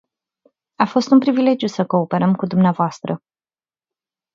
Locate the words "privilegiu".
1.19-1.67